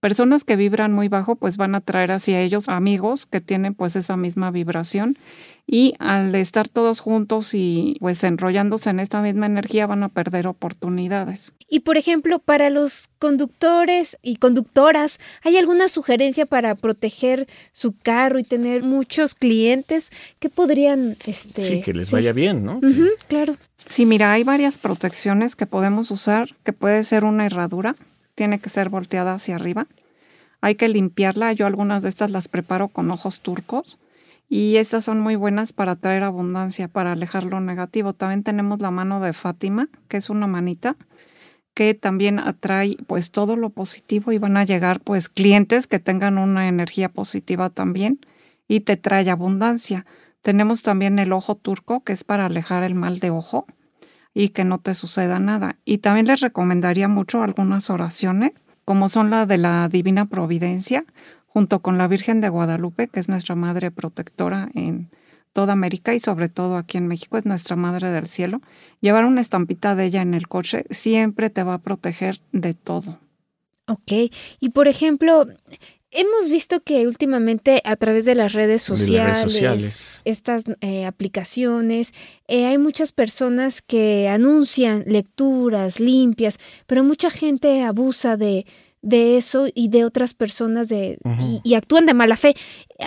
[0.01, 3.97] Personas que vibran muy bajo, pues van a traer hacia ellos amigos que tienen pues
[3.97, 5.19] esa misma vibración
[5.67, 10.47] y al estar todos juntos y pues enrollándose en esta misma energía van a perder
[10.47, 11.53] oportunidades.
[11.69, 18.39] Y por ejemplo, para los conductores y conductoras, ¿hay alguna sugerencia para proteger su carro
[18.39, 22.81] y tener muchos clientes que podrían este Sí, que les vaya bien, ¿no?
[23.29, 23.57] claro.
[23.87, 27.95] Sí, mira, hay varias protecciones que podemos usar, que puede ser una herradura,
[28.41, 29.87] tiene que ser volteada hacia arriba.
[30.63, 31.53] Hay que limpiarla.
[31.53, 33.99] Yo algunas de estas las preparo con ojos turcos
[34.49, 38.15] y estas son muy buenas para traer abundancia, para alejar lo negativo.
[38.15, 40.97] También tenemos la mano de Fátima, que es una manita
[41.75, 46.39] que también atrae pues todo lo positivo y van a llegar pues clientes que tengan
[46.39, 48.21] una energía positiva también
[48.69, 50.07] y te trae abundancia.
[50.41, 53.67] Tenemos también el ojo turco, que es para alejar el mal de ojo
[54.35, 55.77] y que no te suceda nada.
[55.85, 58.53] Y también les recomendaría mucho algunas oraciones,
[58.85, 61.05] como son la de la Divina Providencia,
[61.47, 65.11] junto con la Virgen de Guadalupe, que es nuestra Madre Protectora en
[65.53, 68.61] toda América y sobre todo aquí en México, es nuestra Madre del Cielo.
[69.01, 73.19] Llevar una estampita de ella en el coche siempre te va a proteger de todo.
[73.87, 74.13] Ok,
[74.61, 75.47] y por ejemplo,
[76.13, 82.13] Hemos visto que últimamente a través de las redes sociales, estas eh, aplicaciones,
[82.49, 88.67] eh, hay muchas personas que anuncian lecturas limpias, pero mucha gente abusa de,
[89.03, 91.19] de eso y de otras personas de,
[91.63, 92.55] y, actúan de mala fe.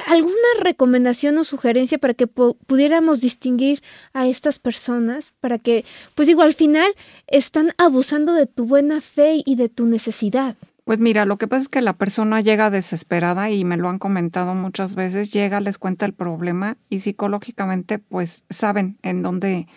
[0.08, 5.34] ¿Alguna recomendación o sugerencia para que pudiéramos distinguir a estas personas?
[5.42, 5.86] Para que,
[6.16, 6.92] pues digo, al final
[7.28, 10.56] están abusando de tu buena fe y de tu necesidad.
[10.86, 14.00] Pues mira, lo que pasa es que la persona llega desesperada y me lo han
[14.00, 19.68] comentado muchas veces, llega, les cuenta el problema y psicológicamente pues saben en dónde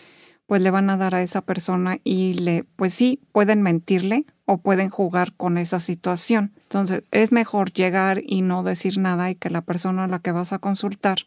[0.46, 4.58] pues le van a dar a esa persona y le pues sí pueden mentirle o
[4.58, 6.52] pueden jugar con esa situación.
[6.62, 10.32] Entonces, es mejor llegar y no decir nada y que la persona a la que
[10.32, 11.18] vas a consultar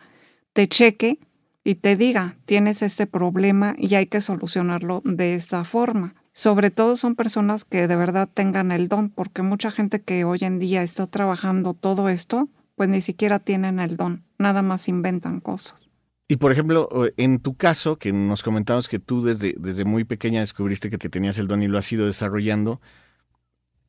[0.53, 1.19] te cheque
[1.63, 6.95] y te diga, tienes este problema y hay que solucionarlo de esta forma sobre todo
[6.95, 10.83] son personas que de verdad tengan el don, porque mucha gente que hoy en día
[10.83, 15.89] está trabajando todo esto, pues ni siquiera tienen el don, nada más inventan cosas.
[16.27, 16.87] Y por ejemplo,
[17.17, 21.09] en tu caso, que nos comentabas que tú desde, desde muy pequeña descubriste que, que
[21.09, 22.79] tenías el don y lo has ido desarrollando,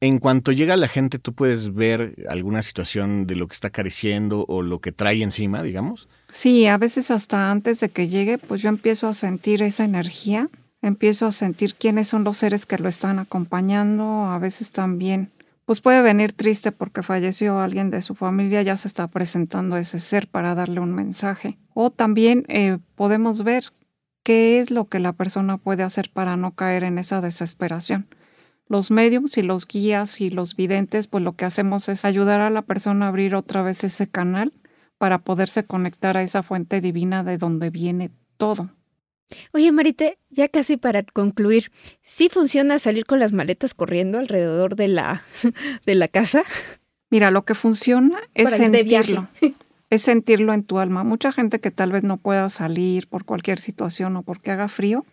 [0.01, 4.47] en cuanto llega la gente, tú puedes ver alguna situación de lo que está careciendo
[4.49, 6.09] o lo que trae encima, digamos.
[6.31, 10.49] Sí, a veces hasta antes de que llegue, pues yo empiezo a sentir esa energía
[10.83, 15.31] empiezo a sentir quiénes son los seres que lo están acompañando, a veces también,
[15.65, 20.01] pues puede venir triste porque falleció alguien de su familia, ya se está presentando ese
[20.01, 21.59] ser para darle un mensaje.
[21.75, 23.65] O también eh, podemos ver
[24.23, 28.09] qué es lo que la persona puede hacer para no caer en esa desesperación.
[28.67, 32.51] Los mediums y los guías y los videntes, pues lo que hacemos es ayudar a
[32.51, 34.53] la persona a abrir otra vez ese canal
[34.97, 38.71] para poderse conectar a esa fuente divina de donde viene todo.
[39.53, 41.71] Oye, Marite, ya casi para concluir,
[42.03, 45.23] ¿sí funciona salir con las maletas corriendo alrededor de la,
[45.87, 46.43] de la casa?
[47.11, 49.29] Mira, lo que funciona es sentirlo.
[49.91, 51.05] es sentirlo en tu alma.
[51.05, 55.05] Mucha gente que tal vez no pueda salir por cualquier situación o porque haga frío,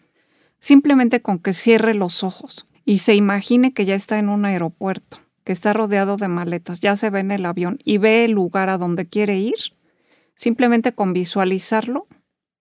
[0.60, 5.18] simplemente con que cierre los ojos y se imagine que ya está en un aeropuerto,
[5.44, 8.70] que está rodeado de maletas, ya se ve en el avión y ve el lugar
[8.70, 9.58] a donde quiere ir,
[10.36, 12.08] simplemente con visualizarlo,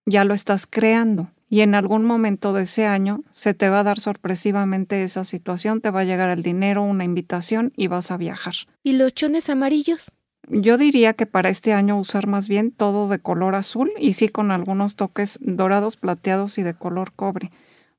[0.04, 1.30] ya lo estás creando.
[1.48, 5.80] Y en algún momento de ese año se te va a dar sorpresivamente esa situación,
[5.80, 8.54] te va a llegar el dinero, una invitación y vas a viajar.
[8.82, 10.10] ¿Y los chones amarillos?
[10.48, 14.28] Yo diría que para este año usar más bien todo de color azul y sí
[14.28, 17.50] con algunos toques dorados, plateados y de color cobre.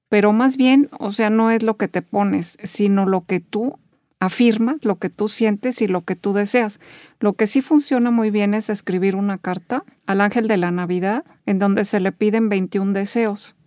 [0.10, 3.80] Pero más bien, o sea, no es lo que te pones, sino lo que tú
[4.20, 6.80] afirmas, lo que tú sientes y lo que tú deseas.
[7.20, 11.26] Lo que sí funciona muy bien es escribir una carta al ángel de la Navidad
[11.46, 13.58] en donde se le piden 21 deseos,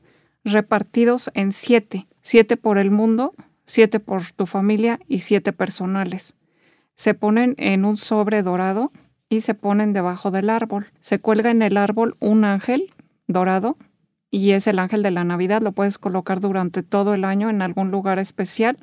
[0.45, 3.35] repartidos en 7, 7 por el mundo,
[3.65, 6.35] 7 por tu familia y 7 personales
[7.01, 8.93] se ponen en un sobre dorado
[9.31, 10.89] y se ponen debajo del árbol.
[11.01, 12.93] Se cuelga en el árbol un ángel
[13.27, 13.79] dorado
[14.31, 15.63] y es el ángel de la Navidad.
[15.63, 18.77] Lo puedes colocar durante todo el año en algún lugar especial.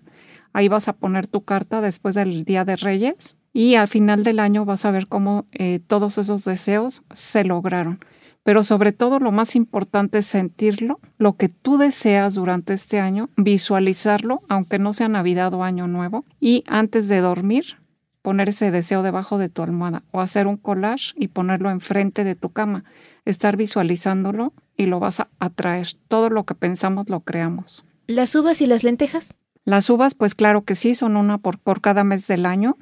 [0.53, 4.39] Ahí vas a poner tu carta después del Día de Reyes y al final del
[4.39, 7.99] año vas a ver cómo eh, todos esos deseos se lograron.
[8.43, 13.29] Pero sobre todo lo más importante es sentirlo, lo que tú deseas durante este año,
[13.35, 17.77] visualizarlo, aunque no sea Navidad o Año Nuevo, y antes de dormir
[18.21, 22.35] poner ese deseo debajo de tu almohada o hacer un collage y ponerlo enfrente de
[22.35, 22.83] tu cama,
[23.25, 25.87] estar visualizándolo y lo vas a atraer.
[26.07, 27.85] Todo lo que pensamos lo creamos.
[28.05, 29.33] ¿Las uvas y las lentejas?
[29.67, 32.77] Las uvas, pues claro que sí, son una por, por cada mes del año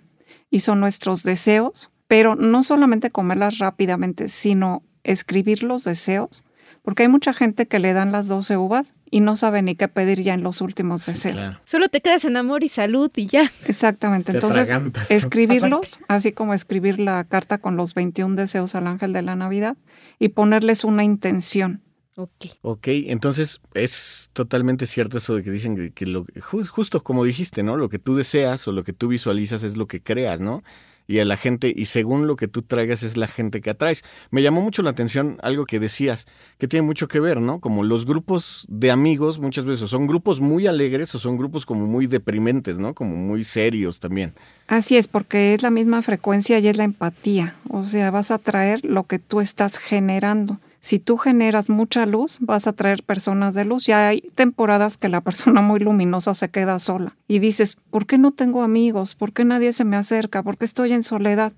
[0.52, 6.44] y son nuestros deseos, pero no solamente comerlas rápidamente, sino escribir los deseos
[6.86, 9.88] porque hay mucha gente que le dan las 12 uvas y no sabe ni qué
[9.88, 11.54] pedir ya en los últimos deseos.
[11.64, 13.42] Solo te quedas en amor y salud y ya.
[13.66, 14.32] Exactamente.
[14.32, 14.70] Entonces,
[15.10, 19.76] escribirlos, así como escribir la carta con los 21 deseos al ángel de la Navidad
[20.20, 21.82] y ponerles una intención.
[22.18, 22.46] Ok.
[22.62, 27.76] Ok, entonces es totalmente cierto eso de que dicen que, lo, justo como dijiste, ¿no?
[27.76, 30.64] Lo que tú deseas o lo que tú visualizas es lo que creas, ¿no?
[31.08, 34.04] y a la gente, y según lo que tú traigas es la gente que atraes.
[34.32, 36.26] Me llamó mucho la atención algo que decías,
[36.58, 37.60] que tiene mucho que ver, ¿no?
[37.60, 41.86] Como los grupos de amigos muchas veces son grupos muy alegres o son grupos como
[41.86, 42.94] muy deprimentes, ¿no?
[42.94, 44.34] Como muy serios también.
[44.68, 47.56] Así es, porque es la misma frecuencia y es la empatía.
[47.70, 52.38] O sea, vas a traer lo que tú estás generando si tú generas mucha luz,
[52.42, 53.88] vas a traer personas de luz.
[53.88, 58.20] Ya hay temporadas que la persona muy luminosa se queda sola y dices, ¿por qué
[58.20, 59.16] no tengo amigos?
[59.16, 60.44] ¿Por qué nadie se me acerca?
[60.44, 61.54] ¿Por qué estoy en soledad?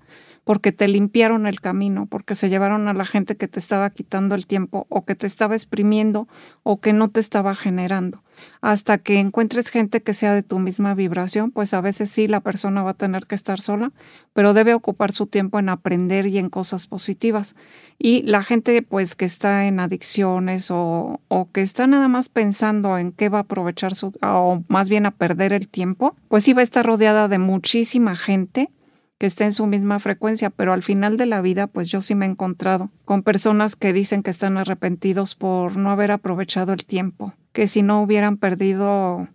[0.48, 4.34] Porque te limpiaron el camino, porque se llevaron a la gente que te estaba quitando
[4.34, 6.26] el tiempo o que te estaba exprimiendo
[6.62, 8.22] o que no te estaba generando.
[8.62, 12.40] Hasta que encuentres gente que sea de tu misma vibración, pues a veces sí la
[12.40, 13.92] persona va a tener que estar sola,
[14.32, 17.54] pero debe ocupar su tiempo en aprender y en cosas positivas.
[17.98, 21.20] Y la gente pues que está en adicciones o,
[21.52, 25.10] que está nada más pensando en qué va a aprovechar su, o más bien a
[25.10, 28.70] perder el tiempo, pues sí va a estar rodeada de muchísima gente
[29.18, 32.14] que esté en su misma frecuencia, pero al final de la vida, pues yo sí
[32.14, 36.84] me he encontrado con personas que dicen que están arrepentidos por no haber aprovechado el
[36.84, 39.28] tiempo, que si no hubieran perdido,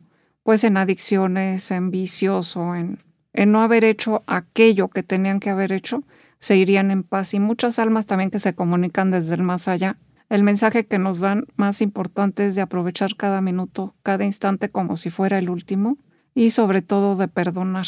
[0.43, 2.99] pues en adicciones, en vicios o en,
[3.33, 6.03] en no haber hecho aquello que tenían que haber hecho,
[6.39, 7.33] se irían en paz.
[7.33, 9.97] Y muchas almas también que se comunican desde el más allá.
[10.29, 14.95] El mensaje que nos dan más importante es de aprovechar cada minuto, cada instante como
[14.95, 15.97] si fuera el último
[16.33, 17.85] y sobre todo de perdonar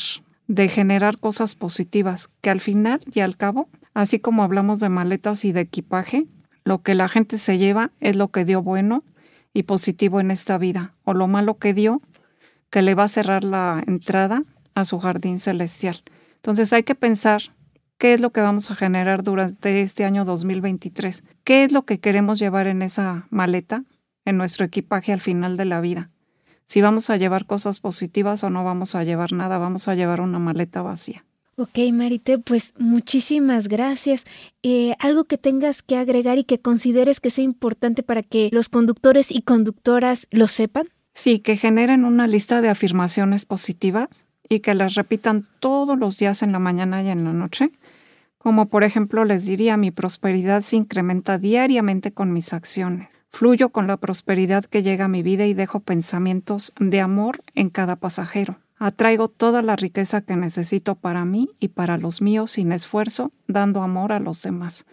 [0.47, 5.45] de generar cosas positivas, que al final y al cabo, así como hablamos de maletas
[5.45, 6.27] y de equipaje,
[6.63, 9.03] lo que la gente se lleva es lo que dio bueno
[9.53, 12.01] y positivo en esta vida, o lo malo que dio,
[12.69, 16.03] que le va a cerrar la entrada a su jardín celestial.
[16.35, 17.41] Entonces hay que pensar
[17.97, 21.99] qué es lo que vamos a generar durante este año 2023, qué es lo que
[21.99, 23.83] queremos llevar en esa maleta,
[24.25, 26.11] en nuestro equipaje al final de la vida
[26.65, 30.21] si vamos a llevar cosas positivas o no vamos a llevar nada, vamos a llevar
[30.21, 31.23] una maleta vacía.
[31.57, 34.25] Ok, Marite, pues muchísimas gracias.
[34.61, 38.67] Eh, ¿Algo que tengas que agregar y que consideres que sea importante para que los
[38.67, 40.89] conductores y conductoras lo sepan?
[41.13, 46.43] Sí, que generen una lista de afirmaciones positivas y que las repitan todos los días
[46.43, 47.71] en la mañana y en la noche.
[48.37, 53.85] Como por ejemplo les diría, mi prosperidad se incrementa diariamente con mis acciones Fluyo con
[53.85, 58.59] la prosperidad que llega a mi vida y dejo pensamientos de amor en cada pasajero.
[58.77, 63.81] Atraigo toda la riqueza que necesito para mí y para los míos sin esfuerzo, dando
[63.81, 64.85] amor a los demás.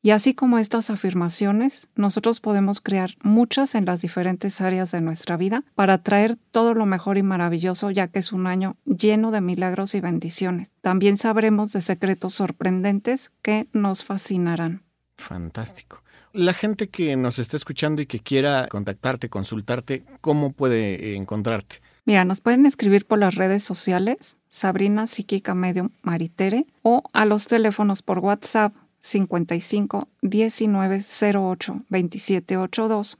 [0.00, 5.36] Y así como estas afirmaciones, nosotros podemos crear muchas en las diferentes áreas de nuestra
[5.36, 9.42] vida para traer todo lo mejor y maravilloso, ya que es un año lleno de
[9.42, 10.72] milagros y bendiciones.
[10.80, 14.84] También sabremos de secretos sorprendentes que nos fascinarán.
[15.18, 16.02] Fantástico.
[16.32, 21.80] La gente que nos está escuchando y que quiera contactarte, consultarte, ¿cómo puede encontrarte?
[22.04, 27.48] Mira, nos pueden escribir por las redes sociales, Sabrina Psíquica Medium Maritere, o a los
[27.48, 31.02] teléfonos por WhatsApp 55 19
[31.34, 33.18] 08 27 82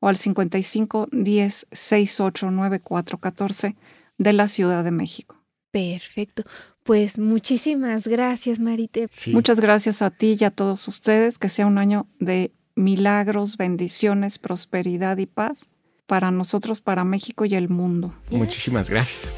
[0.00, 3.76] o al 55 10 68 94 14
[4.18, 5.41] de la Ciudad de México.
[5.72, 6.44] Perfecto.
[6.84, 9.06] Pues muchísimas gracias, Marite.
[9.28, 11.38] Muchas gracias a ti y a todos ustedes.
[11.38, 15.70] Que sea un año de milagros, bendiciones, prosperidad y paz
[16.06, 18.14] para nosotros, para México y el mundo.
[18.30, 19.34] Muchísimas gracias.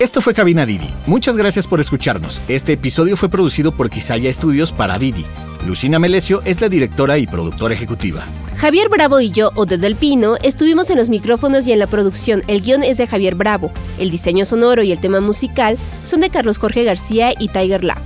[0.00, 0.88] Esto fue Cabina Didi.
[1.04, 2.40] Muchas gracias por escucharnos.
[2.48, 5.26] Este episodio fue producido por Quisaya Estudios para Didi.
[5.66, 8.24] Lucina Melesio es la directora y productora ejecutiva.
[8.56, 12.42] Javier Bravo y yo, Ode del Pino, estuvimos en los micrófonos y en la producción.
[12.46, 13.72] El guion es de Javier Bravo.
[13.98, 18.00] El diseño sonoro y el tema musical son de Carlos Jorge García y Tiger Lab.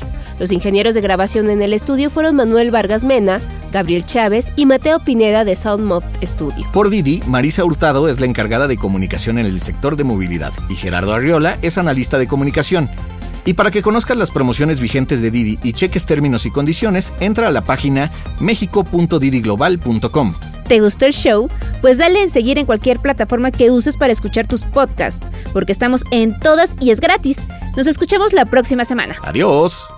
[0.45, 3.41] Los ingenieros de grabación en el estudio fueron Manuel Vargas Mena,
[3.73, 6.67] Gabriel Chávez y Mateo Pineda de Soundmob Studio.
[6.71, 10.75] Por Didi, Marisa Hurtado es la encargada de comunicación en el sector de movilidad y
[10.75, 12.91] Gerardo Arriola es analista de comunicación.
[13.47, 17.49] Y para que conozcas las promociones vigentes de Didi y cheques términos y condiciones, entra
[17.49, 20.35] a la página mexico.didiglobal.com.
[20.69, 21.49] ¿Te gustó el show?
[21.81, 26.05] Pues dale en seguir en cualquier plataforma que uses para escuchar tus podcasts, porque estamos
[26.11, 27.41] en todas y es gratis.
[27.79, 29.17] Nos escuchamos la próxima semana.
[29.23, 29.89] Adiós.